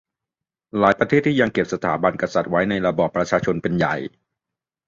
[0.79, 3.95] หลายประเทศที่ยังเก็บสถาบันกษัตริย์ไว้ในระบอบประชาชนเป็นใหญ่